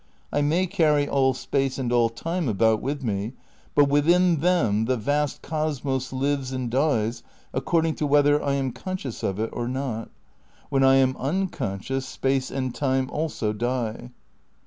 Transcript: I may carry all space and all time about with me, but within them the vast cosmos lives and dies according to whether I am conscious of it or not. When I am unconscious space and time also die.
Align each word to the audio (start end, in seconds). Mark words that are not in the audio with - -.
I 0.33 0.41
may 0.41 0.65
carry 0.65 1.07
all 1.07 1.35
space 1.35 1.77
and 1.77 1.93
all 1.93 2.09
time 2.09 2.49
about 2.49 2.81
with 2.81 3.03
me, 3.03 3.33
but 3.75 3.85
within 3.87 4.39
them 4.39 4.85
the 4.85 4.97
vast 4.97 5.43
cosmos 5.43 6.11
lives 6.11 6.51
and 6.51 6.71
dies 6.71 7.21
according 7.53 7.93
to 7.97 8.07
whether 8.07 8.41
I 8.41 8.53
am 8.55 8.71
conscious 8.71 9.21
of 9.21 9.37
it 9.37 9.51
or 9.53 9.67
not. 9.67 10.09
When 10.69 10.83
I 10.83 10.95
am 10.95 11.15
unconscious 11.19 12.07
space 12.07 12.49
and 12.49 12.73
time 12.73 13.11
also 13.11 13.53
die. 13.53 14.09